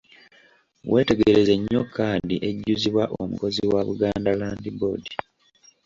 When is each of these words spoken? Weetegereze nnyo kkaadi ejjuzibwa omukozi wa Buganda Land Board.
Weetegereze 0.91 1.53
nnyo 1.57 1.81
kkaadi 1.85 2.35
ejjuzibwa 2.49 3.03
omukozi 3.21 3.63
wa 3.73 3.81
Buganda 3.87 4.31
Land 4.39 4.65
Board. 4.79 5.05